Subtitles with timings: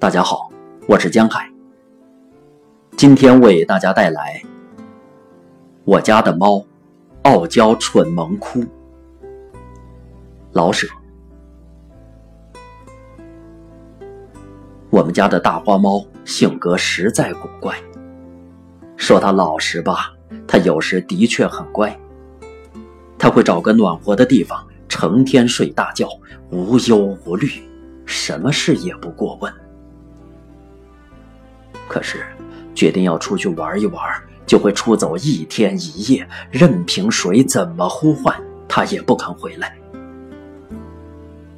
[0.00, 0.50] 大家好，
[0.88, 1.46] 我是江海。
[2.96, 4.42] 今天为大家带来
[5.84, 6.64] 我家的猫
[7.24, 8.64] 傲娇蠢萌哭。
[10.52, 10.88] 老舍，
[14.88, 17.76] 我们家的大花猫性格实在古怪。
[18.96, 20.14] 说它老实吧，
[20.48, 21.94] 它有时的确很乖。
[23.18, 26.08] 它会找个暖和的地方，成天睡大觉，
[26.50, 27.50] 无忧无虑，
[28.06, 29.52] 什么事也不过问。
[31.90, 32.24] 可是，
[32.72, 34.00] 决定要出去玩一玩，
[34.46, 38.32] 就会出走一天一夜，任凭谁怎么呼唤，
[38.68, 39.76] 他也不肯回来。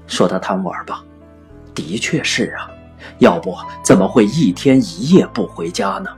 [0.07, 1.05] 说他贪玩吧，
[1.75, 2.71] 的确是啊，
[3.19, 3.55] 要不
[3.85, 6.09] 怎么会一天一夜不回家呢？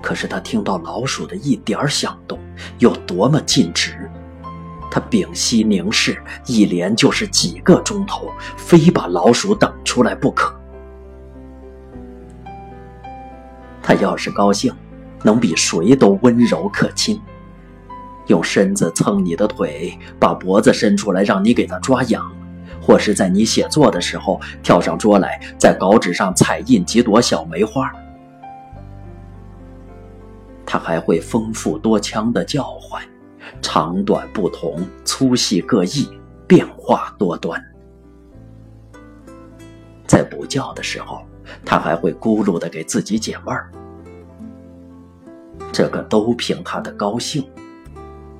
[0.00, 2.38] 可是他听到老鼠的一点响动，
[2.78, 4.10] 有多么尽职，
[4.90, 10.58] 他屏息凝视，一连就是几个钟头，非把老鼠等出来不可。
[13.82, 14.72] 他要是高兴，
[15.24, 17.20] 能比谁都温柔可亲，
[18.28, 22.30] 用身子蹭你的腿，把脖子伸出来让你给他抓痒，
[22.80, 27.92] 或是在你写作的时候跳上桌来，在稿纸上彩印几朵小梅花。
[30.64, 33.02] 他还会丰富多腔的叫唤，
[33.60, 36.08] 长短不同，粗细各异，
[36.46, 37.62] 变化多端。
[40.06, 41.22] 在不叫的时候。
[41.64, 43.70] 他还会咕噜的给自己解闷儿，
[45.72, 47.44] 这个都凭他的高兴。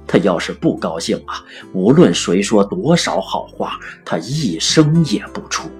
[0.06, 5.70] 他要是不高兴啊，无论谁说多少好话，他一声也不出。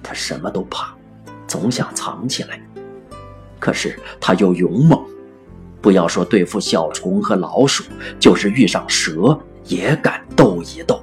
[0.00, 0.94] 他什么都怕，
[1.48, 2.60] 总想藏起来，
[3.58, 5.04] 可是他又勇猛，
[5.80, 7.82] 不要说对付小虫和老鼠，
[8.20, 11.02] 就是遇上蛇也敢斗一斗。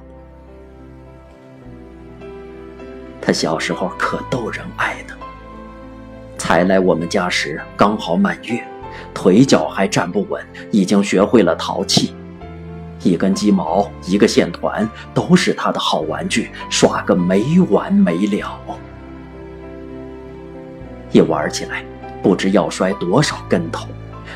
[3.24, 5.14] 他小时候可逗人爱的，
[6.36, 8.62] 才来我们家时刚好满月，
[9.14, 12.14] 腿脚还站不稳，已经学会了淘气。
[13.02, 18.60] 一根鸡毛，一个线团，都是他的好玩具，耍个没完没了。
[21.10, 21.82] 一玩起来，
[22.22, 23.86] 不知要摔多少跟头，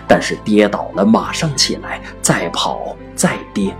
[0.06, 3.75] 但是跌倒了马上起来，再跑再跌。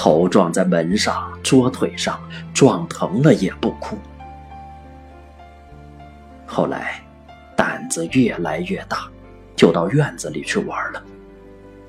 [0.00, 2.20] 头撞在门上、桌腿上，
[2.54, 3.98] 撞疼了也不哭。
[6.46, 7.02] 后来，
[7.56, 9.08] 胆子越来越大，
[9.56, 11.02] 就到院子里去玩了，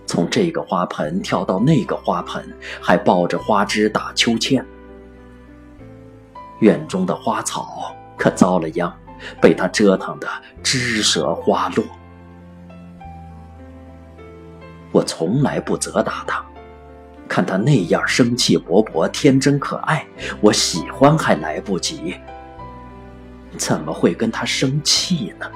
[0.08, 2.44] 从这个花盆跳到那个花盆，
[2.82, 4.66] 还抱着花枝打秋千。
[6.62, 8.92] 院中的花草可遭了殃，
[9.40, 10.28] 被他折腾的
[10.64, 11.86] 枝折花落。
[14.92, 16.44] 我从来不责打他。
[17.40, 20.06] 看他那样生气勃勃、天真可爱，
[20.42, 22.14] 我喜欢还来不及，
[23.58, 25.50] 怎么会跟他生气呢？